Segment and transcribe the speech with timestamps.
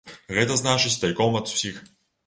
[0.37, 1.81] Гэта значыць тайком ад усіх.